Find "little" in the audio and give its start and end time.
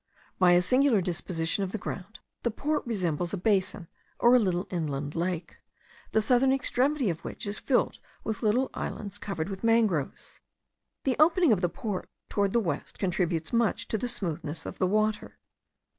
4.39-4.65, 8.41-8.71